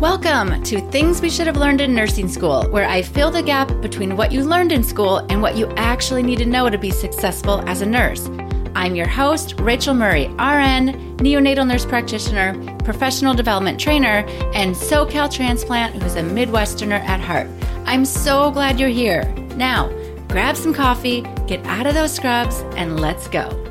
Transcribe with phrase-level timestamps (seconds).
[0.00, 3.68] Welcome to Things We Should Have Learned in Nursing School, where I fill the gap
[3.80, 6.90] between what you learned in school and what you actually need to know to be
[6.90, 8.28] successful as a nurse.
[8.74, 15.94] I'm your host, Rachael Murray, RN, neonatal nurse practitioner, professional development trainer, and SoCal transplant
[16.02, 17.48] who's a Midwesterner at heart.
[17.86, 19.24] I'm so glad you're here.
[19.56, 19.88] Now,
[20.28, 23.65] grab some coffee, get out of those scrubs, and let's go.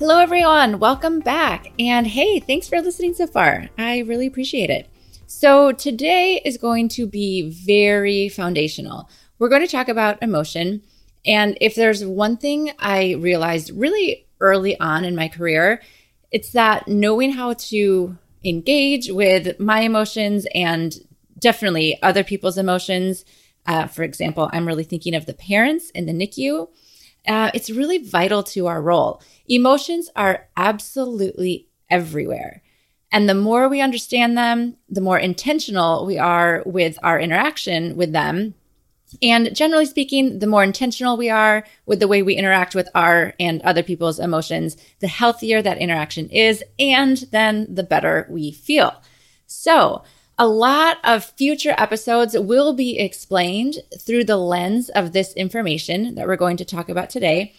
[0.00, 0.78] Hello, everyone.
[0.78, 1.72] Welcome back.
[1.78, 3.68] And hey, thanks for listening so far.
[3.76, 4.88] I really appreciate it.
[5.26, 9.10] So, today is going to be very foundational.
[9.38, 10.80] We're going to talk about emotion
[11.26, 15.82] and if there's one thing I realized really early on in my career,
[16.30, 20.94] it's that knowing how to engage with my emotions and
[21.38, 23.26] definitely other people's emotions.
[23.66, 26.68] Uh, for example, I'm really thinking of the parents in the NICU.
[27.26, 29.22] Uh, it's really vital to our role.
[29.48, 32.62] Emotions are absolutely everywhere.
[33.12, 38.12] And the more we understand them, the more intentional we are with our interaction with
[38.12, 38.54] them
[39.22, 43.34] and generally speaking, the more intentional we are with the way we interact with our
[43.40, 49.02] and other people's emotions, the healthier that interaction is, and then the better we feel.
[49.46, 50.04] So,
[50.40, 56.26] a lot of future episodes will be explained through the lens of this information that
[56.26, 57.52] we're going to talk about today.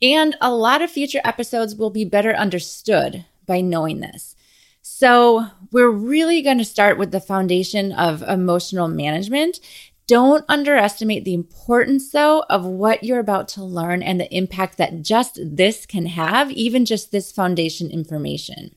[0.00, 4.36] And a lot of future episodes will be better understood by knowing this.
[4.82, 9.58] So, we're really going to start with the foundation of emotional management
[10.06, 15.02] don't underestimate the importance, though, of what you're about to learn and the impact that
[15.02, 18.74] just this can have, even just this foundation information.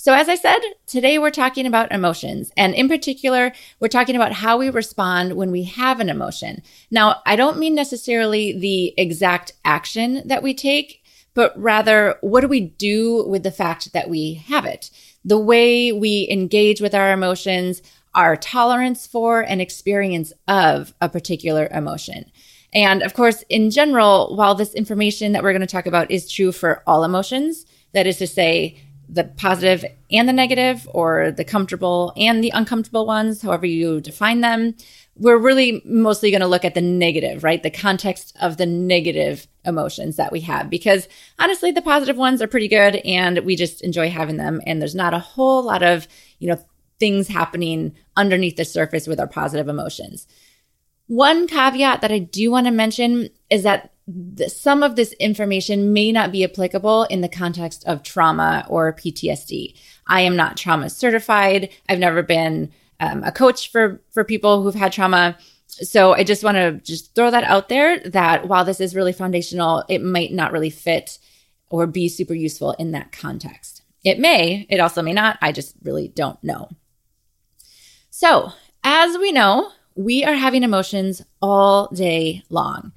[0.00, 2.52] So, as I said, today we're talking about emotions.
[2.56, 6.62] And in particular, we're talking about how we respond when we have an emotion.
[6.88, 11.02] Now, I don't mean necessarily the exact action that we take,
[11.34, 14.90] but rather, what do we do with the fact that we have it?
[15.24, 17.82] The way we engage with our emotions,
[18.14, 22.30] our tolerance for and experience of a particular emotion.
[22.72, 26.30] And of course, in general, while this information that we're going to talk about is
[26.30, 28.78] true for all emotions, that is to say,
[29.08, 34.40] the positive and the negative, or the comfortable and the uncomfortable ones, however you define
[34.40, 34.74] them,
[35.16, 37.62] we're really mostly going to look at the negative, right?
[37.62, 41.08] The context of the negative emotions that we have, because
[41.38, 44.60] honestly, the positive ones are pretty good and we just enjoy having them.
[44.66, 46.06] And there's not a whole lot of,
[46.38, 46.62] you know,
[47.00, 50.26] things happening underneath the surface with our positive emotions.
[51.06, 55.92] One caveat that I do want to mention is that the, some of this information
[55.92, 59.74] may not be applicable in the context of trauma or PTSD.
[60.06, 61.68] I am not trauma certified.
[61.88, 65.36] I've never been um, a coach for for people who've had trauma.
[65.66, 69.12] So I just want to just throw that out there that while this is really
[69.12, 71.18] foundational, it might not really fit
[71.68, 73.82] or be super useful in that context.
[74.04, 75.38] It may, it also may not.
[75.42, 76.70] I just really don't know.
[78.08, 78.52] So,
[78.82, 82.92] as we know, we are having emotions all day long,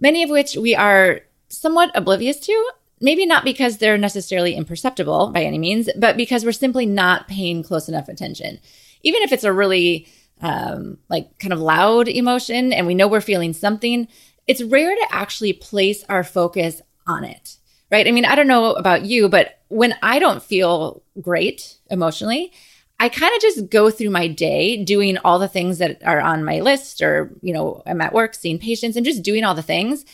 [0.00, 2.70] many of which we are somewhat oblivious to.
[3.00, 7.62] Maybe not because they're necessarily imperceptible by any means, but because we're simply not paying
[7.62, 8.58] close enough attention.
[9.02, 10.08] Even if it's a really
[10.40, 14.08] um, like kind of loud emotion and we know we're feeling something,
[14.46, 17.56] it's rare to actually place our focus on it,
[17.90, 18.06] right?
[18.06, 22.52] I mean, I don't know about you, but when I don't feel great emotionally,
[22.98, 26.44] I kind of just go through my day doing all the things that are on
[26.44, 29.62] my list, or, you know, I'm at work seeing patients and just doing all the
[29.62, 30.04] things,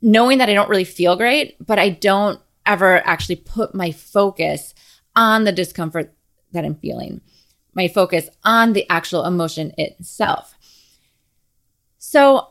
[0.00, 4.74] knowing that I don't really feel great, but I don't ever actually put my focus
[5.14, 6.14] on the discomfort
[6.52, 7.20] that I'm feeling,
[7.74, 10.54] my focus on the actual emotion itself.
[11.98, 12.48] So,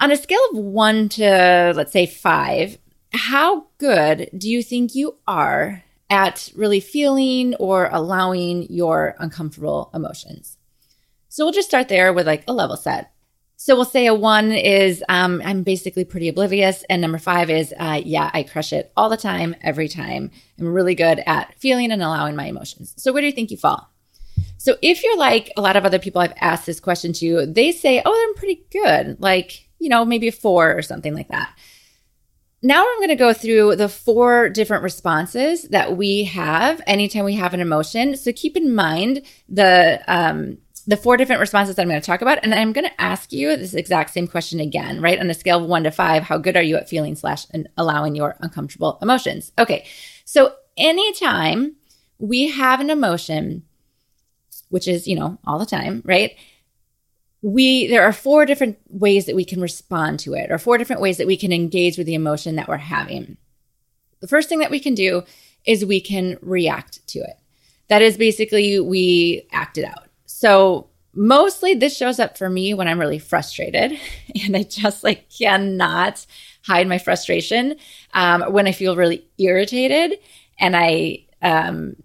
[0.00, 2.78] on a scale of one to, let's say, five,
[3.12, 10.58] how good do you think you are at really feeling or allowing your uncomfortable emotions.
[11.28, 13.12] So we'll just start there with like a level set.
[13.56, 17.74] So we'll say a one is um, I'm basically pretty oblivious, and number five is
[17.78, 20.30] uh, yeah, I crush it all the time, every time.
[20.58, 22.94] I'm really good at feeling and allowing my emotions.
[22.96, 23.90] So where do you think you fall?
[24.56, 27.70] So if you're like a lot of other people I've asked this question to, they
[27.70, 31.54] say, oh, I'm pretty good, like you know maybe a four or something like that.
[32.62, 37.36] Now I'm going to go through the four different responses that we have anytime we
[37.36, 38.16] have an emotion.
[38.16, 42.22] So keep in mind the um, the four different responses that I'm going to talk
[42.22, 45.18] about, and I'm going to ask you this exact same question again, right?
[45.18, 47.68] On a scale of one to five, how good are you at feeling slash and
[47.76, 49.52] allowing your uncomfortable emotions?
[49.58, 49.86] Okay,
[50.24, 51.76] so anytime
[52.18, 53.62] we have an emotion,
[54.68, 56.36] which is you know all the time, right?
[57.42, 61.02] We there are four different ways that we can respond to it or four different
[61.02, 63.36] ways that we can engage with the emotion that we're having
[64.20, 65.22] the first thing that we can do
[65.66, 67.36] is we can react to it
[67.88, 70.08] That is basically we act it out.
[70.26, 73.98] So mostly this shows up for me when I'm really frustrated
[74.44, 76.24] and I just like cannot
[76.62, 77.76] hide my frustration.
[78.14, 80.18] Um, when I feel really irritated
[80.58, 81.96] and I, um,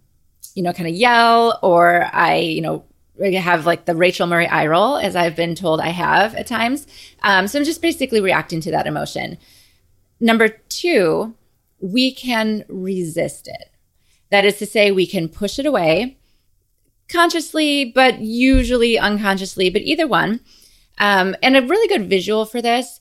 [0.56, 2.86] you know, kind of yell or I, you know,
[3.20, 6.88] have like the Rachael Murray eye roll, as I've been told I have at times.
[7.24, 9.38] Um, so I'm just basically reacting to that emotion.
[10.20, 11.36] Number two,
[11.80, 13.72] we can resist it.
[14.32, 16.18] That is to say, we can push it away
[17.10, 20.42] consciously, but usually unconsciously, but either one.
[20.98, 23.00] Um, and a really good visual for this,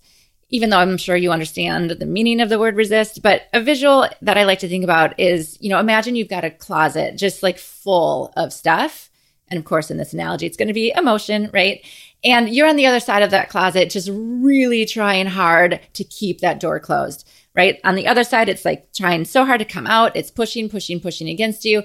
[0.51, 4.07] even though I'm sure you understand the meaning of the word resist, but a visual
[4.21, 7.43] that I like to think about is, you know, imagine you've got a closet just
[7.43, 9.11] like full of stuff.
[9.49, 11.85] And of course, in this analogy, it's going to be emotion, right?
[12.25, 16.41] And you're on the other side of that closet, just really trying hard to keep
[16.41, 17.79] that door closed, right?
[17.85, 20.17] On the other side, it's like trying so hard to come out.
[20.17, 21.83] It's pushing, pushing, pushing against you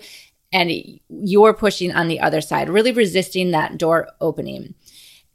[0.52, 0.72] and
[1.10, 4.74] you're pushing on the other side, really resisting that door opening.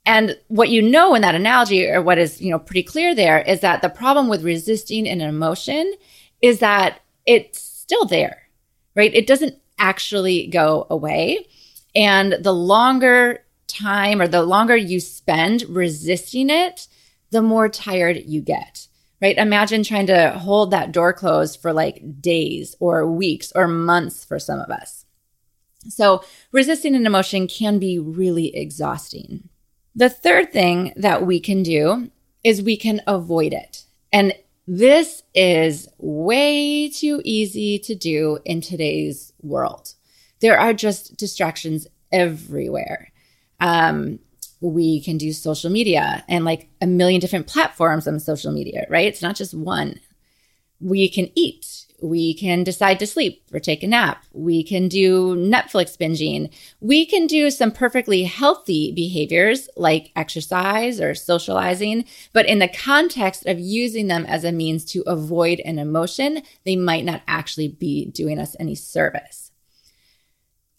[0.07, 3.41] And what you know in that analogy, or what is, you know, pretty clear there,
[3.41, 5.95] is that the problem with resisting an emotion
[6.43, 8.49] is that it's still there,
[8.95, 9.15] right?
[9.15, 11.47] It doesn't actually go away.
[11.95, 16.87] And the longer time or the longer you spend resisting it,
[17.31, 18.87] the more tired you get,
[19.21, 19.37] right?
[19.37, 24.39] Imagine trying to hold that door closed for like days or weeks or months for
[24.39, 25.05] some of us.
[25.89, 29.49] So, resisting an emotion can be really exhausting.
[29.95, 32.11] The third thing that we can do
[32.43, 33.85] is we can avoid it.
[34.13, 34.33] And
[34.67, 39.95] this is way too easy to do in today's world.
[40.41, 43.13] There are just distractions everywhere.
[43.61, 44.19] Um,
[44.61, 49.07] we can do social media and like a million different platforms on social media, right?
[49.07, 50.01] It's not just one.
[50.81, 54.25] We can eat we can decide to sleep or take a nap.
[54.33, 56.53] We can do Netflix binging.
[56.81, 63.47] We can do some perfectly healthy behaviors like exercise or socializing, but in the context
[63.47, 68.05] of using them as a means to avoid an emotion, they might not actually be
[68.07, 69.44] doing us any service.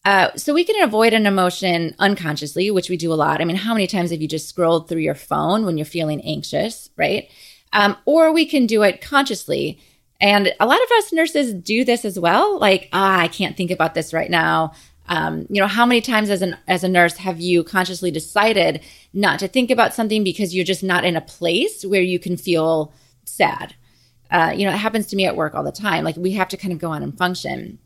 [0.06, 3.42] Uh, so we can avoid an emotion unconsciously, which we do a lot.
[3.42, 6.22] I mean, how many times have you just scrolled through your phone when you're feeling
[6.22, 7.30] anxious, right?
[7.74, 9.80] Um, or we can do it consciously
[10.22, 12.58] and a lot of us nurses do this as well.
[12.60, 14.74] Like, ah, I can't think about this right now.
[15.08, 18.82] Um, you know, how many times as an as a nurse have you consciously decided
[19.14, 22.38] not to think about something because you're just not in a place where you can
[22.38, 22.94] feel
[23.26, 23.76] sad?
[24.32, 26.04] Uh, you know, it happens to me at work all the time.
[26.04, 27.78] Like we have to kind of go on and function.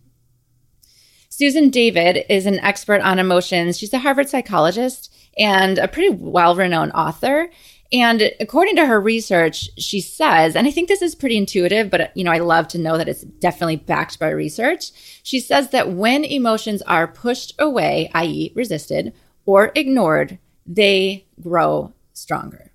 [1.40, 3.78] Susan David is an expert on emotions.
[3.78, 7.50] She's a Harvard psychologist and a pretty well renowned author.
[7.94, 12.12] And according to her research, she says, and I think this is pretty intuitive, but
[12.14, 14.92] you know, I love to know that it's definitely backed by research.
[15.24, 19.14] She says that when emotions are pushed away, i.e., resisted
[19.46, 22.74] or ignored, they grow stronger.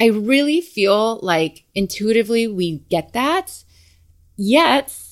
[0.00, 3.62] I really feel like intuitively we get that,
[4.36, 5.05] yet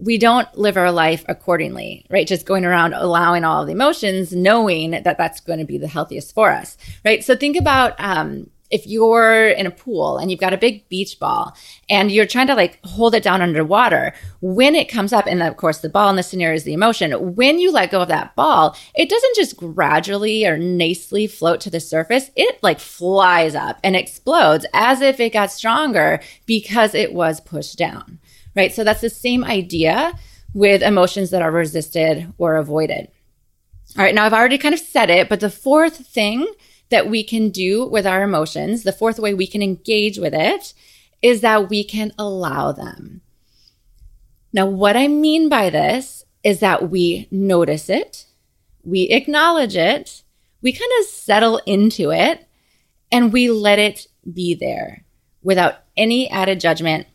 [0.00, 2.26] we don't live our life accordingly, right?
[2.26, 6.34] Just going around allowing all the emotions, knowing that that's going to be the healthiest
[6.34, 7.22] for us, right?
[7.22, 11.18] So think about um, if you're in a pool and you've got a big beach
[11.18, 11.56] ball
[11.88, 15.56] and you're trying to like hold it down underwater, when it comes up, and of
[15.56, 18.34] course the ball in this scenario is the emotion, when you let go of that
[18.36, 22.30] ball, it doesn't just gradually or nicely float to the surface.
[22.36, 27.76] It like flies up and explodes as if it got stronger because it was pushed
[27.76, 28.20] down,
[28.60, 28.74] right?
[28.74, 30.12] So that's the same idea
[30.52, 33.08] with emotions that are resisted or avoided.
[33.96, 36.46] All right, now I've already kind of said it, but the fourth thing
[36.90, 40.74] that we can do with our emotions, the fourth way we can engage with it,
[41.22, 43.22] is that we can allow them.
[44.52, 48.26] Now, what I mean by this is that we notice it,
[48.82, 50.22] we acknowledge it,
[50.62, 52.46] we kind of settle into it,
[53.12, 55.04] and we let it be there
[55.42, 57.06] without any added judgment,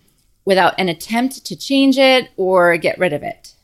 [0.46, 3.56] without an attempt to change it or get rid of it.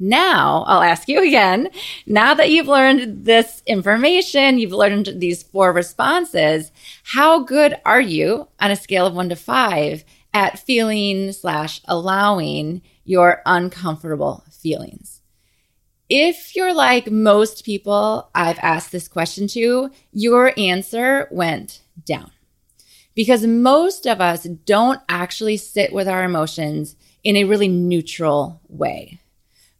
[0.00, 1.68] Now, I'll ask you again.
[2.06, 6.72] Now that you've learned this information, you've learned these four responses,
[7.04, 12.82] how good are you on a scale of one to five at feeling slash allowing
[13.04, 15.20] your uncomfortable feelings?
[16.08, 22.30] If you're like most people I've asked this question to, your answer went down.
[23.14, 29.20] Because most of us don't actually sit with our emotions in a really neutral way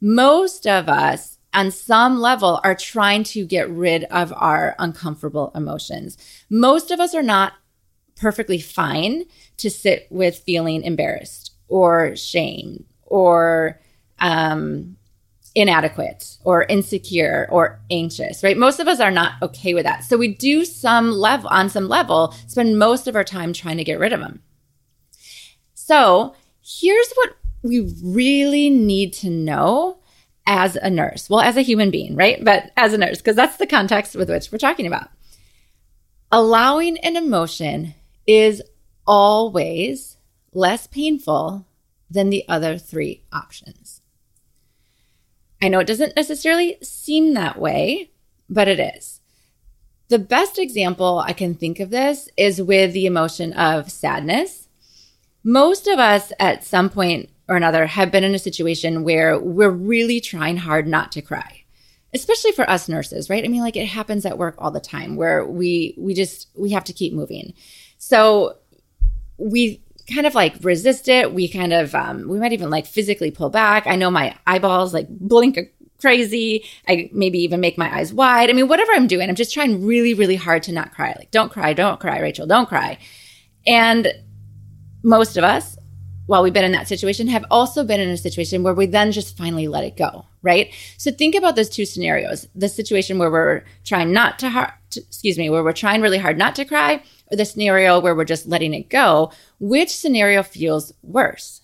[0.04, 6.18] most of us on some level are trying to get rid of our uncomfortable emotions.
[6.50, 7.54] Most of us are not
[8.16, 9.24] perfectly fine
[9.56, 13.80] to sit with feeling embarrassed or shame or
[14.18, 14.98] um,
[15.54, 18.56] inadequate or insecure or anxious, right?
[18.56, 20.04] Most of us are not okay with that.
[20.04, 23.84] So we do some level on some level spend most of our time trying to
[23.84, 24.42] get rid of them.
[25.74, 29.98] So, here's what we really need to know
[30.46, 31.28] as a nurse.
[31.28, 32.42] Well, as a human being, right?
[32.42, 35.08] But as a nurse because that's the context with which we're talking about.
[36.32, 37.94] Allowing an emotion
[38.26, 38.62] is
[39.06, 40.16] always
[40.52, 41.66] less painful
[42.10, 44.00] than the other three options.
[45.64, 48.10] I know it doesn't necessarily seem that way,
[48.50, 49.22] but it is.
[50.08, 54.68] The best example I can think of this is with the emotion of sadness.
[55.42, 59.70] Most of us at some point or another have been in a situation where we're
[59.70, 61.60] really trying hard not to cry
[62.14, 65.16] especially for us nurses right i mean like it happens at work all the time
[65.16, 67.52] where we we just we have to keep moving
[67.98, 68.56] so
[69.36, 71.32] we kind of like resist it.
[71.32, 73.86] We kind of, um, we might even like physically pull back.
[73.86, 75.58] I know my eyeballs like blink
[76.00, 76.64] crazy.
[76.86, 78.50] I maybe even make my eyes wide.
[78.50, 81.14] I mean, whatever I'm doing, I'm just trying really, really hard to not cry.
[81.16, 82.98] Like, don't cry, don't cry, Rachael, don't cry.
[83.66, 84.12] And
[85.02, 85.78] most of us,
[86.26, 89.12] while we've been in that situation, have also been in a situation where we then
[89.12, 90.72] just finally let it go, right?
[90.98, 95.38] So think about those two scenarios: the situation where we're trying not to, hard, excuse
[95.38, 98.46] me, where we're trying really hard not to cry, or the scenario where we're just
[98.46, 101.62] letting it go, which scenario feels worse?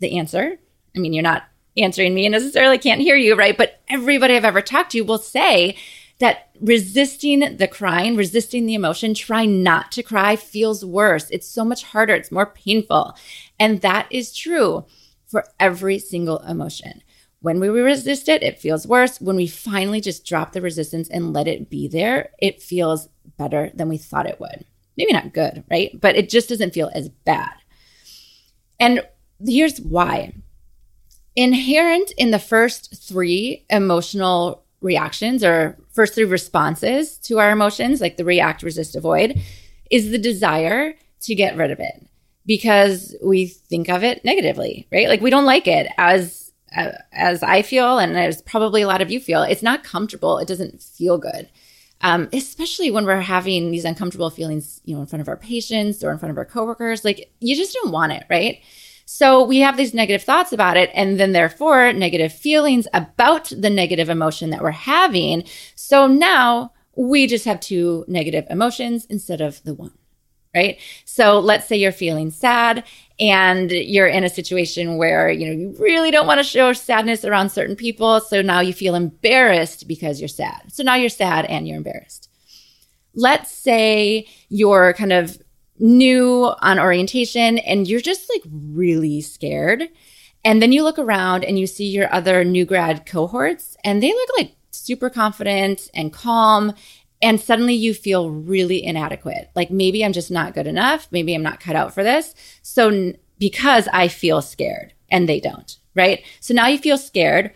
[0.00, 0.58] The answer,
[0.94, 1.44] I mean, you're not
[1.76, 3.56] answering me and necessarily can't hear you, right?
[3.56, 5.76] But everybody I've ever talked to will say
[6.20, 11.28] that resisting the crying, resisting the emotion, trying not to cry feels worse.
[11.30, 12.14] It's so much harder.
[12.14, 13.16] It's more painful.
[13.58, 14.84] And that is true
[15.26, 17.02] for every single emotion.
[17.40, 19.20] When we resist it, it feels worse.
[19.20, 23.70] When we finally just drop the resistance and let it be there, it feels better
[23.74, 24.64] than we thought it would.
[24.96, 25.98] Maybe not good, right?
[25.98, 27.54] But it just doesn't feel as bad.
[28.78, 29.06] And
[29.44, 30.34] here's why.
[31.36, 38.16] Inherent in the first three emotional reactions or first three responses to our emotions, like
[38.16, 39.40] the react, resist, avoid,
[39.90, 42.06] is the desire to get rid of it
[42.46, 45.08] because we think of it negatively, right?
[45.08, 49.00] Like we don't like it as uh, as I feel and as probably a lot
[49.00, 49.42] of you feel.
[49.42, 50.38] It's not comfortable.
[50.38, 51.48] It doesn't feel good
[52.04, 56.04] um, especially when we're having these uncomfortable feelings, you know, in front of our patients
[56.04, 57.02] or in front of our coworkers.
[57.02, 58.60] Like you just don't want it, right?
[59.06, 63.70] So we have these negative thoughts about it, and then therefore negative feelings about the
[63.70, 65.44] negative emotion that we're having.
[65.76, 69.92] So now we just have two negative emotions instead of the one
[70.54, 70.80] right?
[71.04, 72.84] So let's say you're feeling sad
[73.20, 77.24] and you're in a situation where, you know, you really don't want to show sadness
[77.24, 78.20] around certain people.
[78.20, 80.62] So now you feel embarrassed because you're sad.
[80.68, 82.28] So now you're sad and you're embarrassed.
[83.14, 85.38] Let's say you're kind of
[85.78, 89.84] new on orientation and you're just like really scared.
[90.44, 94.12] And then you look around and you see your other new grad cohorts and they
[94.12, 96.74] look like super confident and calm
[97.24, 99.50] and suddenly you feel really inadequate.
[99.56, 101.08] Like maybe I'm just not good enough.
[101.10, 102.34] Maybe I'm not cut out for this.
[102.60, 106.22] So n- because I feel scared and they don't, right?
[106.40, 107.52] So now you feel scared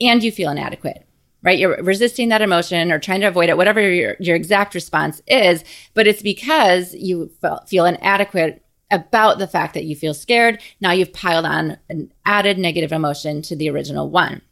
[0.00, 1.06] and you feel inadequate,
[1.40, 1.56] right?
[1.56, 5.62] You're resisting that emotion or trying to avoid it, whatever your, your exact response is,
[5.94, 7.30] but it's because you
[7.68, 10.60] feel inadequate about the fact that you feel scared.
[10.80, 14.42] Now you've piled on an added negative emotion to the original one.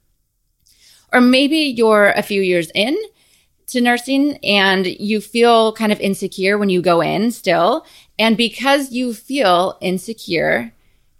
[1.12, 2.96] Or maybe you're a few years in
[3.70, 7.86] to nursing and you feel kind of insecure when you go in still.
[8.18, 10.72] And because you feel insecure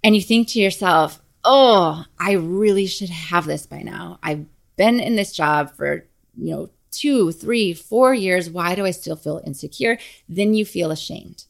[0.03, 4.19] and you think to yourself, oh, I really should have this by now.
[4.23, 4.45] I've
[4.77, 8.51] been in this job for, you know, two, three, four years.
[8.51, 9.99] Why do I still feel insecure?
[10.29, 11.45] Then you feel ashamed,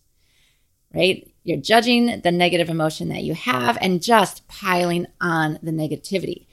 [0.95, 1.27] right?
[1.45, 6.47] You're judging the negative emotion that you have and just piling on the negativity.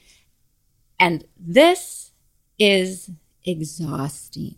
[0.99, 2.11] And this
[2.57, 3.11] is
[3.47, 4.55] exhausting.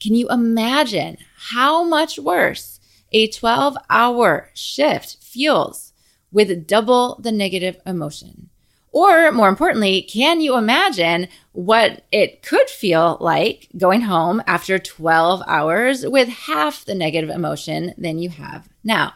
[0.00, 2.80] Can you imagine how much worse
[3.12, 5.92] a 12 hour shift feels
[6.32, 8.48] with double the negative emotion?
[8.92, 15.42] Or more importantly, can you imagine what it could feel like going home after 12
[15.46, 19.12] hours with half the negative emotion than you have now?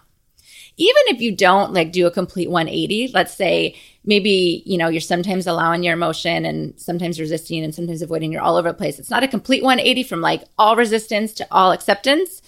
[0.76, 5.00] Even if you don't like do a complete 180, let's say maybe, you know, you're
[5.00, 8.99] sometimes allowing your emotion and sometimes resisting and sometimes avoiding, you're all over the place.
[8.99, 12.43] It's not a complete 180 from like all resistance to all acceptance.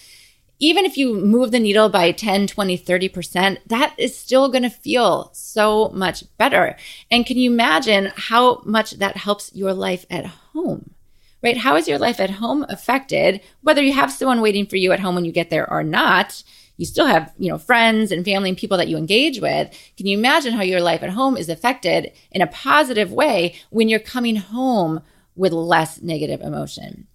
[0.59, 4.71] Even if you move the needle by 10, 20, 30%, that is still going to
[4.71, 6.77] feel so much better.
[7.11, 10.95] And can you imagine how much that helps your life at home?
[11.43, 11.59] Right?
[11.59, 13.43] How is your life at home affected?
[13.61, 16.43] Whether you have someone waiting for you at home when you get there or not,
[16.77, 19.71] you still have, you know, friends and family and people that you engage with.
[19.97, 23.89] Can you imagine how your life at home is affected in a positive way when
[23.89, 25.01] you're coming home
[25.35, 27.07] with less negative emotion?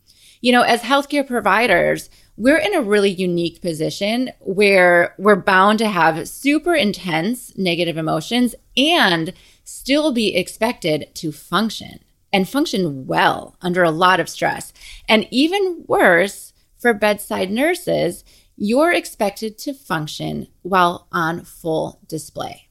[0.41, 5.89] You know, as healthcare providers, we're in a really unique position where we're bound to
[5.89, 11.99] have super intense negative emotions and still be expected to function
[12.33, 14.73] and function well under a lot of stress.
[15.07, 18.23] And even worse, for bedside nurses,
[18.55, 22.69] you're expected to function while on full display.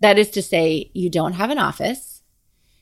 [0.00, 2.22] That is to say, you don't have an office.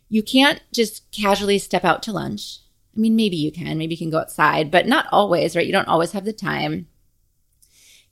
[0.09, 2.61] You can't just casually step out to lunch.
[2.97, 5.67] I mean, maybe you can, maybe you can go outside, but not always, right?
[5.67, 6.89] You don't always have the time.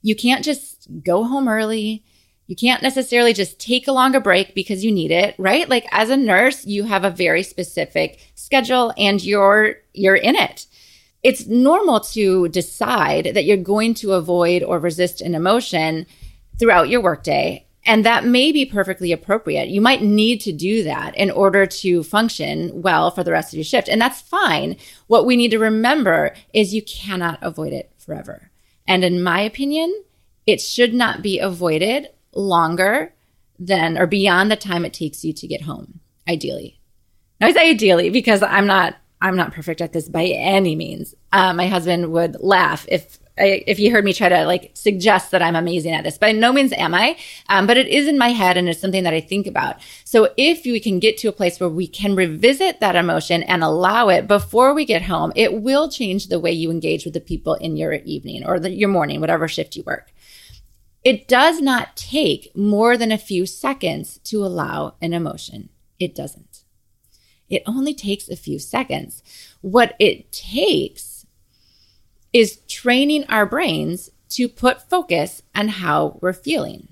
[0.01, 2.05] You can't just go home early.
[2.47, 5.67] You can't necessarily just take a longer break because you need it, right?
[5.67, 10.65] Like as a nurse, you have a very specific schedule and you're you're in it
[11.23, 16.05] it's normal to decide that you're going to avoid or resist an emotion
[16.57, 17.65] throughout your workday.
[17.85, 19.69] And that may be perfectly appropriate.
[19.69, 23.57] You might need to do that in order to function well for the rest of
[23.57, 23.89] your shift.
[23.89, 24.77] And that's fine.
[25.07, 28.51] What we need to remember is you cannot avoid it forever.
[28.87, 30.03] And in my opinion,
[30.45, 33.13] it should not be avoided longer
[33.57, 36.79] than or beyond the time it takes you to get home, ideally.
[37.39, 41.15] Now, I say ideally because I'm not I'm not perfect at this by any means.
[41.31, 45.41] Uh, my husband would laugh if if he heard me try to like suggest that
[45.41, 46.17] I'm amazing at this.
[46.17, 49.03] By no means am I, um, but it is in my head and it's something
[49.03, 49.77] that I think about.
[50.03, 53.63] So if we can get to a place where we can revisit that emotion and
[53.63, 57.21] allow it before we get home, it will change the way you engage with the
[57.21, 60.11] people in your evening or the, your morning, whatever shift you work.
[61.03, 65.69] It does not take more than a few seconds to allow an emotion.
[65.97, 66.48] It doesn't.
[67.49, 69.23] It only takes a few seconds.
[69.61, 71.25] What it takes
[72.31, 76.89] is training our brains to put focus on how we're feeling.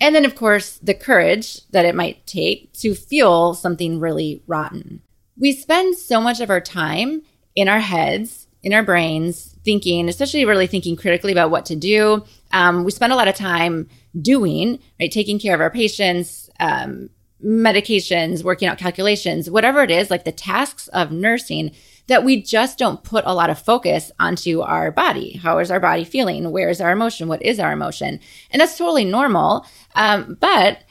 [0.00, 5.02] And then, of course, the courage that it might take to feel something really rotten.
[5.38, 7.22] We spend so much of our time
[7.54, 12.24] in our heads, in our brains, thinking, especially really thinking critically about what to do.
[12.52, 13.88] Um, we spend a lot of time
[14.20, 17.10] doing, right, taking care of our patients, um,
[17.44, 21.72] medications, working out calculations, whatever it is, like the tasks of nursing
[22.06, 25.36] that we just don't put a lot of focus onto our body.
[25.36, 26.50] How is our body feeling?
[26.50, 27.28] Where is our emotion?
[27.28, 28.20] What is our emotion?
[28.50, 29.64] And that's totally normal.
[29.94, 30.82] Um, but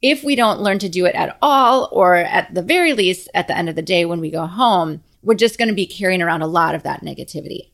[0.00, 3.48] if we don't learn to do it at all, or at the very least, at
[3.48, 6.22] the end of the day when we go home, we're just going to be carrying
[6.22, 7.70] around a lot of that negativity.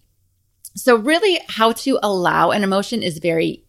[0.74, 3.64] So, really, how to allow an emotion is very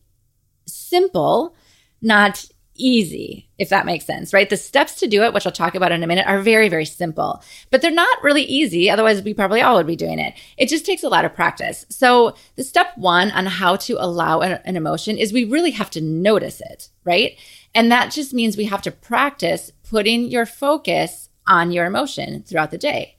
[0.66, 1.56] simple,
[2.02, 2.46] not
[2.78, 4.50] easy, if that makes sense, right?
[4.50, 6.86] The steps to do it, which I'll talk about in a minute, are very, very
[6.86, 8.90] simple, but they're not really easy.
[8.90, 10.34] Otherwise, we probably all would be doing it.
[10.58, 11.86] It just takes a lot of practice.
[11.90, 15.90] So, the step one on how to allow an, an emotion is we really have
[15.92, 17.38] to notice it, right?
[17.74, 22.72] And that just means we have to practice putting your focus on your emotion throughout
[22.72, 23.16] the day.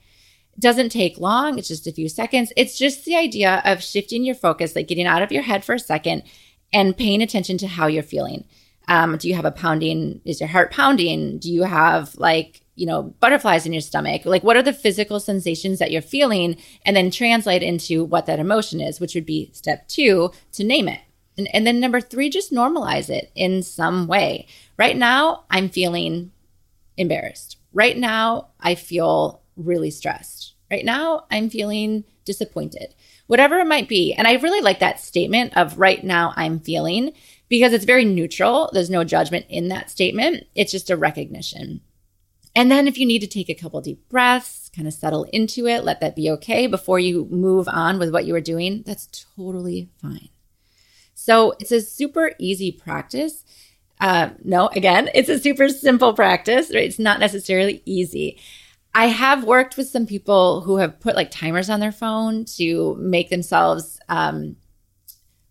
[0.53, 2.51] It doesn't take long, it's just a few seconds.
[2.55, 5.75] It's just the idea of shifting your focus, like getting out of your head for
[5.75, 6.23] a second
[6.71, 8.45] and paying attention to how you're feeling.
[8.89, 10.19] Um, do you have a pounding?
[10.25, 11.37] Is your heart pounding?
[11.37, 14.25] Do you have like, you know, butterflies in your stomach?
[14.25, 16.57] Like, what are the physical sensations that you're feeling?
[16.85, 20.87] And then translate into what that emotion is, which would be step two to name
[20.87, 20.99] it.
[21.37, 24.47] And, and then number three, just normalize it in some way.
[24.75, 26.31] Right now, I'm feeling
[26.97, 27.57] embarrassed.
[27.71, 30.55] Right now, I feel really stressed.
[30.71, 32.95] Right now, I'm feeling disappointed.
[33.27, 34.13] Whatever it might be.
[34.13, 37.13] And I really like that statement of right now, I'm feeling
[37.49, 38.69] because it's very neutral.
[38.71, 40.45] There's no judgment in that statement.
[40.55, 41.81] It's just a recognition.
[42.55, 45.67] And then if you need to take a couple deep breaths, kind of settle into
[45.67, 49.25] it, let that be okay before you move on with what you were doing, that's
[49.35, 50.29] totally fine.
[51.13, 53.43] So it's a super easy practice.
[53.99, 56.71] Uh, no, again, it's a super simple practice.
[56.73, 56.85] Right?
[56.85, 58.39] It's not necessarily easy.
[58.95, 62.95] I have worked with some people who have put like timers on their phone to
[62.95, 64.55] make themselves um,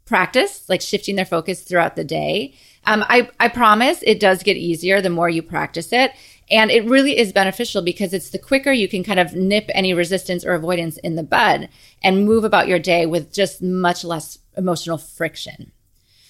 [0.09, 2.55] practice, like shifting their focus throughout the day.
[2.87, 6.13] Um, I, I promise it does get easier the more you practice it.
[6.51, 9.93] And it really is beneficial because it's the quicker you can kind of nip any
[9.93, 11.69] resistance or avoidance in the bud
[12.03, 15.73] and move about your day with just much less emotional friction.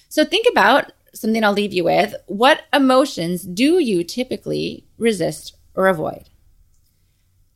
[0.09, 2.13] So think about something I'll leave you with.
[2.27, 6.29] What emotions do you typically resist or avoid?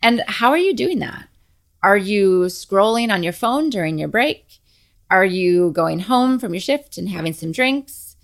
[0.01, 1.27] And how are you doing that?
[1.81, 4.45] Are you scrolling on your phone during your break?
[5.13, 8.15] Are you going home from your shift and having some drinks?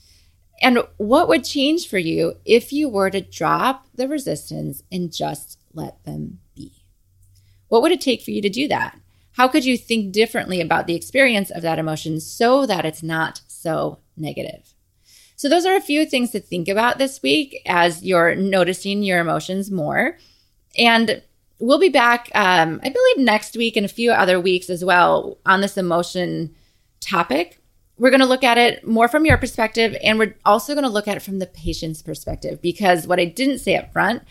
[0.59, 5.59] And what would change for you if you were to drop the resistance and just
[5.71, 6.83] let them be?
[7.67, 8.99] What would it take for you to do that?
[9.33, 13.41] How could you think differently about the experience of that emotion so that it's not
[13.47, 14.73] so negative.
[15.35, 19.19] So, those are a few things to think about this week as you're noticing your
[19.19, 20.17] emotions more.
[20.75, 21.21] And
[21.59, 25.37] we'll be back, um, I believe, next week and a few other weeks as well
[25.45, 26.55] on this emotion
[26.99, 27.61] topic.
[27.97, 30.89] We're going to look at it more from your perspective, and we're also going to
[30.89, 34.23] look at it from the patient's perspective because what I didn't say up front,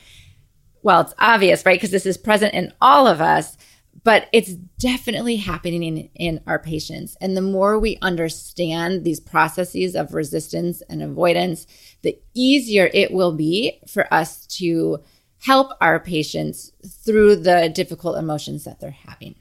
[0.82, 1.78] well, it's obvious, right?
[1.78, 3.56] Because this is present in all of us
[4.04, 7.16] but it's definitely happening in, in our patients.
[7.20, 11.66] And the more we understand these processes of resistance and avoidance,
[12.02, 15.00] the easier it will be for us to
[15.40, 16.72] help our patients
[17.04, 19.34] through the difficult emotions that they're having.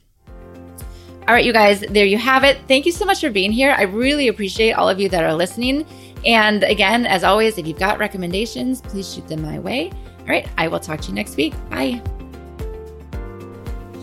[1.27, 2.57] All right, you guys, there you have it.
[2.69, 3.75] Thank you so much for being here.
[3.77, 5.85] I really appreciate all of you that are listening.
[6.25, 9.91] And again, as always, if you've got recommendations, please shoot them my way.
[10.19, 11.53] All right, I will talk to you next week.
[11.69, 12.01] Bye.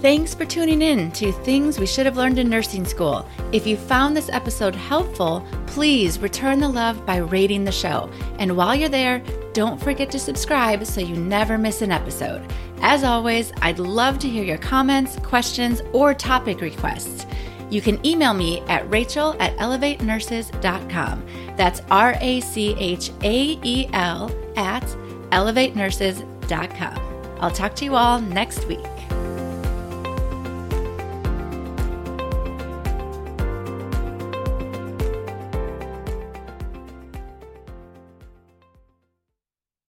[0.02, 3.26] Thanks for tuning in to Things We Should Have Learned in Nursing School.
[3.52, 8.10] If you found this episode helpful, please return the love by rating the show.
[8.38, 9.22] And while you're there,
[9.54, 12.44] don't forget to subscribe so you never miss an episode.
[12.82, 17.24] As always, I'd love to hear your comments, questions, or topic requests.
[17.70, 21.24] You can email me at rachael at elevatenurses.com.
[21.56, 24.84] That's R A C H A E L at
[25.30, 27.00] elevatenurses.com.
[27.40, 28.84] I'll talk to you all next week.